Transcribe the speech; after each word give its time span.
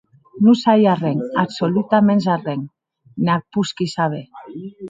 Non 0.43 0.55
sai 0.63 0.81
arren, 0.95 1.17
absoludaments 1.43 2.25
arren, 2.37 2.61
ne 3.23 3.31
ac 3.37 3.45
posqui 3.53 3.85
saber. 3.97 4.27